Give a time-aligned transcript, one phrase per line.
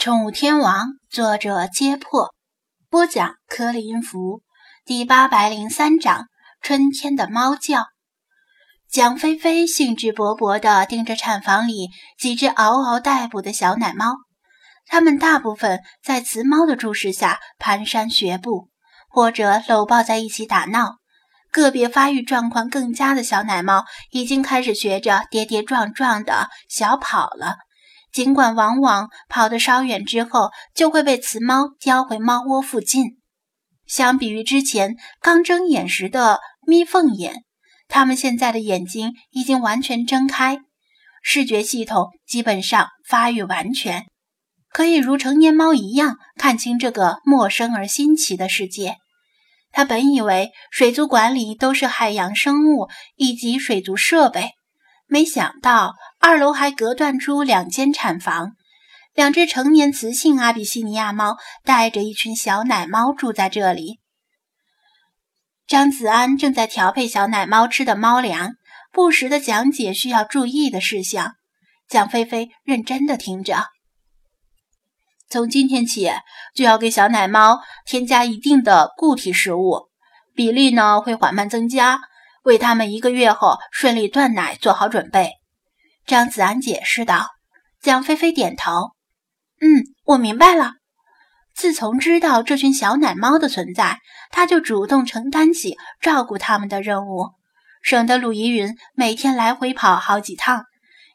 [0.00, 2.34] 宠物天王，作者：揭破，
[2.88, 4.40] 播讲：颗粒音符，
[4.86, 6.24] 第八百零三章：
[6.62, 7.84] 春天的猫叫。
[8.90, 14.14] 蒋菲菲兴致勃勃地盯着产房里几只嗷嗷待哺的小奶猫，
[14.86, 18.70] 它们大部分在雌猫的注视下蹒跚学步，
[19.10, 20.94] 或者搂抱在一起打闹。
[21.52, 27.56] 个别发育状况更佳的小奶猫已经开始学着跌跌撞撞的小跑了。
[28.12, 33.18] 尽管往往跑得稍远之后就会被雌猫叼回猫窝附近，
[33.86, 37.44] 相比于之前刚睁眼时的眯缝眼，
[37.88, 40.58] 它们现在的眼睛已经完全睁开，
[41.22, 44.06] 视觉系统基本上发育完全，
[44.72, 48.96] 可以如成年猫一样看清这个陌生而新奇的世界。
[49.72, 54.50] 他本以为水族馆里都是海洋生物以及水族设备。
[55.12, 58.52] 没想到二楼还隔断出两间产房，
[59.12, 63.98] 两只成年雌性阿比西尼亚猫带着一群小奶猫住在这里。
[65.66, 68.52] 张子安正在调配小奶猫吃的猫粮，
[68.92, 71.34] 不时地讲解需要注意的事项。
[71.88, 73.66] 蒋菲菲认真地听着。
[75.28, 76.08] 从今天起，
[76.54, 79.88] 就要给小奶猫添加一定的固体食物，
[80.36, 82.00] 比例呢会缓慢增加。
[82.42, 85.32] 为他们一个月后顺利断奶做好准备，
[86.06, 87.26] 张子安解释道。
[87.80, 88.90] 蒋菲菲点头
[89.60, 90.74] ：“嗯，我明白了。”
[91.54, 93.98] 自从知道这群小奶猫的存在，
[94.30, 97.30] 他就主动承担起照顾它们的任务，
[97.82, 100.64] 省得鲁依云每天来回跑好几趟，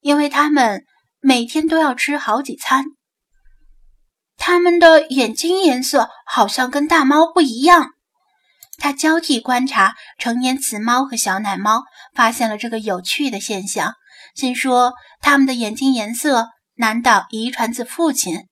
[0.00, 0.84] 因为他们
[1.20, 2.84] 每天都要吃好几餐。
[4.36, 7.90] 它们的眼睛颜色好像跟大猫不一样。
[8.80, 13.92] 他交替观察成年雌猫和小奶猫，发现了这个有趣的现象，
[14.34, 18.48] 心说：它们的眼睛颜色难道遗传自父亲？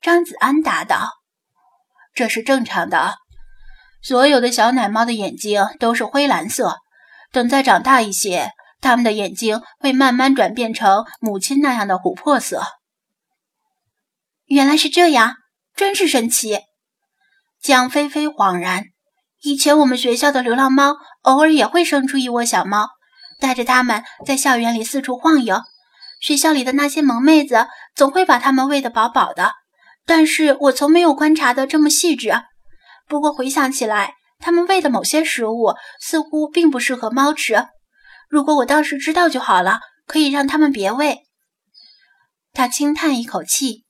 [0.00, 1.10] 张子安答道
[2.14, 3.16] ：“这是正常的，
[4.00, 6.76] 所有的小奶猫的眼睛都是灰蓝色，
[7.32, 12.62] 等再长大一些，它们的眼睛会慢慢转变成母亲那样的琥珀色。”
[14.46, 15.34] 原来是这样，
[15.74, 16.60] 真是神奇。
[17.60, 18.84] 蒋菲菲恍然。
[19.42, 22.90] 以前我们学校的流浪猫偶尔也会生出一窝小猫，
[23.40, 25.60] 带着它们在校园里四处晃悠。
[26.20, 27.66] 学校里的那些萌妹子
[27.96, 29.54] 总会把它们喂得饱饱的，
[30.06, 32.32] 但是我从没有观察得这么细致。
[33.08, 37.66] 不过回想起来，它们喂的某些食物似乎并不适合猫吃。
[38.28, 41.24] 如果我当时知道就好了，可以让它们别喂。
[42.52, 43.81] 他轻叹一口气。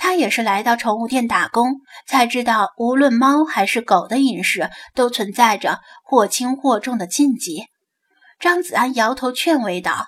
[0.00, 7.66] 他也是来到宠物店打工，才知道无论猫还是狗的饮食都存在着或轻或重的禁忌。
[8.38, 10.06] 张子安摇头劝慰道：“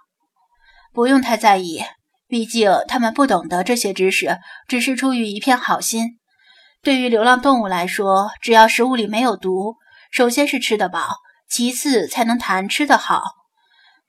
[0.95, 1.83] 不用太在意，
[2.29, 6.19] 毕竟他们不懂得这些知识，只是出于一片好心。
[6.83, 9.75] 对于流浪动物来说，只要食物里没有毒，
[10.13, 11.17] 首先是吃得饱，
[11.49, 13.25] 其次才能谈吃得好。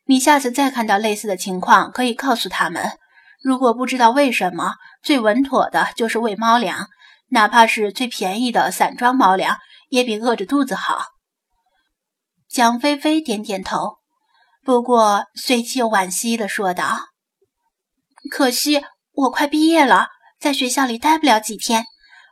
[0.06, 2.92] 你下次再看到类似的情况，可以告诉他们。”
[3.44, 6.88] 如果不知道为什么，最稳妥的就是喂猫粮，
[7.30, 9.58] 哪怕是最便宜的散装猫粮，
[9.90, 11.06] 也比饿着肚子好。
[12.48, 13.98] 蒋菲菲点点头，
[14.64, 17.00] 不过随即又惋惜地说道
[18.30, 20.08] ：“可惜我快毕业了，
[20.40, 21.86] 在学校里待不了几天，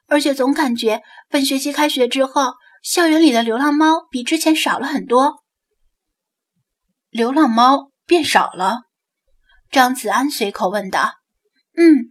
[0.07, 2.53] 而且总感觉本学期开学之后，
[2.83, 5.43] 校园里的流浪猫比之前少了很多。
[7.09, 8.81] 流浪猫变少了。”
[9.71, 11.13] 张子安随口问道
[11.77, 12.09] ：“嗯，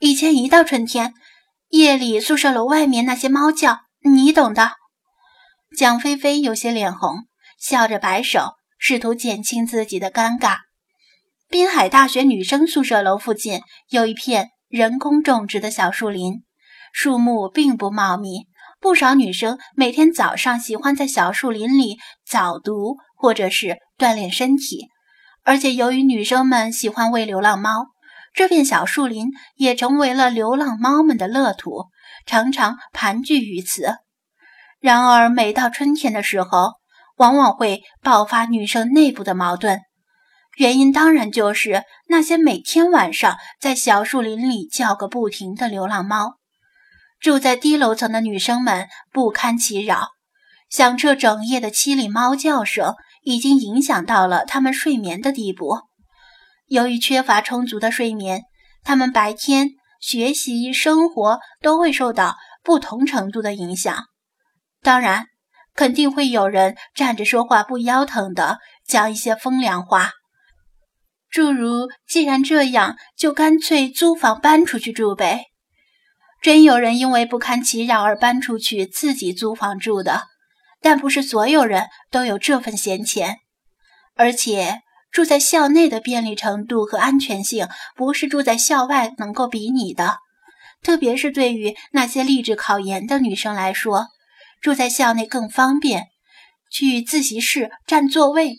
[0.00, 1.12] 以前一到春天，
[1.70, 4.72] 夜里宿舍楼外面那些猫叫，你懂的。”
[5.76, 7.26] 蒋菲菲有些脸红，
[7.58, 10.58] 笑着摆手，试图减轻自己的尴尬。
[11.48, 16.44] 滨海大学女生宿舍楼附近有一片人工种植的小树林，
[16.92, 18.46] 树木并不茂密，
[18.80, 24.86] 不少女生每天早上喜欢在小树林里早读或者是锻炼身体。
[25.42, 27.86] 而且，由于女生们喜欢喂流浪猫，
[28.38, 31.86] 这片小树林也成为了流浪猫们的乐土，
[32.24, 33.96] 常常盘踞于此。
[34.78, 36.74] 然而，每到春天的时候，
[37.16, 39.80] 往往会爆发女生内部的矛盾。
[40.56, 46.36] 原因当然就是那些每天晚上在小树林里叫个不停的流浪猫。
[47.18, 50.10] 住在低楼层的女生们不堪其扰，
[50.70, 52.94] 响彻整夜的凄厉猫叫声。
[53.24, 55.87] 已经影响到了他们睡眠的地步。
[56.68, 58.42] 由于缺乏充足的睡眠，
[58.84, 59.70] 他们白天
[60.00, 64.04] 学习、生活都会受到不同程度的影响。
[64.82, 65.26] 当然，
[65.74, 70.12] 肯定会有人站着说话不腰疼的讲一些风凉话，
[71.30, 75.46] 诸如“既然这样，就干脆租房搬出去住呗”，
[76.42, 80.24] 真有人因为不堪其扰而搬出去自己租房住的，
[80.80, 83.38] 但不是所有人都有这份闲钱。
[84.14, 84.80] 而且
[85.18, 87.66] 住在校内的便利程度和安全性，
[87.96, 90.18] 不是住在校外能够比拟的。
[90.80, 94.06] 特别是对于那些立志考研的女生来说，
[94.60, 96.04] 住在校内更方便，
[96.70, 98.58] 去自习室占座位。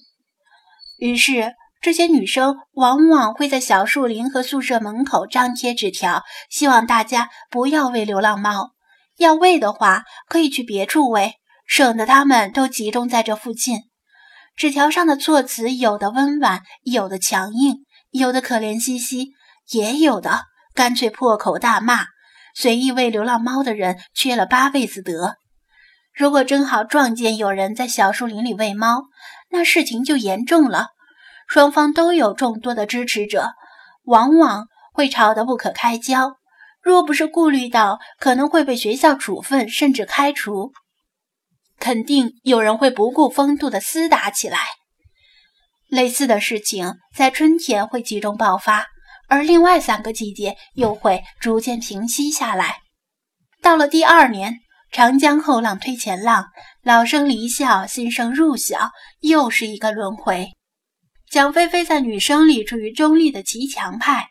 [0.97, 8.71] 于是，这些女生往往会在小树林和宿舍门口张贴纸条，希望大家不要喂流浪猫。
[9.15, 11.35] 要喂的话，可以去别处喂，
[11.65, 13.83] 省得它们都集中在这附近。
[14.59, 19.29] 纸条上的措辞有的温婉，有的强硬，有的可怜兮兮，
[19.69, 20.41] 也有的。
[20.75, 22.07] 干脆破口大骂，
[22.53, 25.37] 随意喂流浪猫的人缺了八辈子德。
[26.13, 29.05] 如果正好撞见有人在小树林里喂猫，
[29.49, 30.87] 那事情就严重了。
[31.47, 33.53] 双方都有众多的支持者，
[34.03, 36.33] 往往会吵得不可开交。
[36.81, 40.73] 若不是顾虑到可能会被学校处分甚至开除，
[41.79, 44.59] 肯定有人会不顾风度的厮打起来。
[45.87, 48.87] 类似的事情在春天会集中爆发。
[49.31, 52.77] 而另外三个季节又会逐渐平息下来。
[53.61, 54.55] 到了第二年，
[54.91, 56.47] 长江后浪推前浪，
[56.81, 58.89] 老生离校，新生入校，
[59.19, 60.49] 又是一个轮回。
[61.29, 64.29] 蒋菲菲在女生里处于中立的极强派。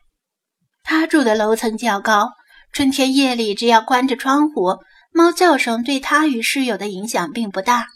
[0.83, 2.31] 她住的楼层较高，
[2.73, 4.79] 春天夜里只要关着窗户，
[5.13, 7.89] 猫叫声对她与室友的影响并不大。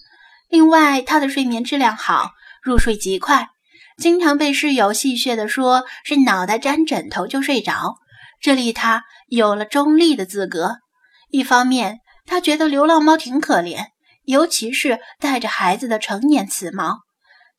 [0.49, 2.31] 另外，她的睡眠质量好，
[2.63, 3.49] 入睡极快。
[3.99, 7.97] 经常被室友戏谑地说是脑袋沾枕头就睡着，
[8.41, 10.79] 这令他有了中立的资格。
[11.31, 13.89] 一方面，他觉得流浪猫挺可怜，
[14.25, 17.03] 尤其是带着孩子的成年雌猫；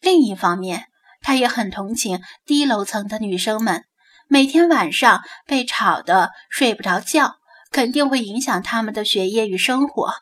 [0.01, 0.87] 另一方面，
[1.21, 3.85] 他也很同情低楼层的女生们，
[4.27, 7.35] 每天晚上被吵得睡不着觉，
[7.73, 10.13] 肯定会影响他们的学业与生活，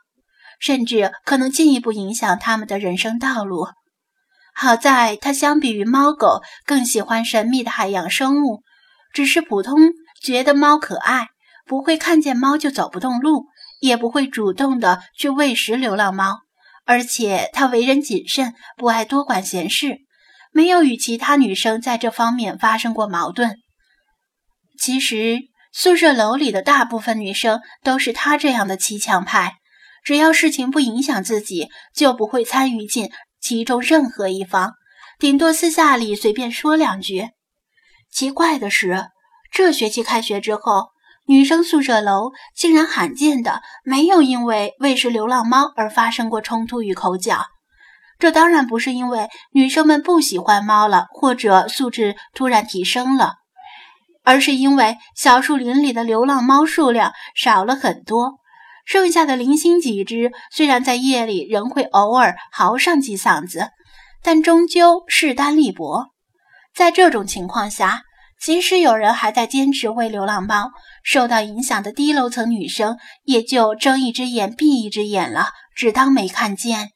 [0.59, 3.67] 甚至可能进一步影响他们的人生道路。
[4.55, 8.63] 好在他相比于猫狗更喜欢神秘的海洋生物，
[9.13, 9.77] 只是普通
[10.21, 11.27] 觉得猫可爱，
[11.65, 13.45] 不会看见猫就走不动路，
[13.79, 16.39] 也不会主动的去喂食流浪猫。
[16.85, 19.99] 而且他为人谨慎，不爱多管闲事，
[20.51, 23.57] 没有与其他女生在这方面发生过矛盾。
[24.77, 29.55] 其实宿舍楼里的大部分女生都是他这样的骑墙派，
[30.03, 33.09] 只要事情不影响自己，就不会参与进。
[33.39, 34.73] 其中任何一方，
[35.17, 37.29] 顶多私下里随便说两句。
[38.11, 39.07] 奇怪的是，
[39.51, 40.89] 这学期开学之后，
[41.25, 47.45] 女生宿舍楼竟然罕见的没有因为喂食流浪猫而发生过冲突与口角。
[48.19, 53.37] 这当然不是因为女生们不喜欢猫了，或者素质突然提升了，
[54.23, 58.39] 而是因为小树林里的流浪猫数量少了很多。
[58.85, 63.69] 剩下的零星几只，虽然在夜里仍会偶尔嚎上几嗓子，
[64.23, 66.07] 但终究势单力薄。
[66.73, 68.01] 在这种情况下，
[68.39, 70.71] 即使有人还在坚持喂流浪猫，
[71.03, 76.89] 受到影响的低楼层女生也就睁一只眼闭一只眼了，只当没看见。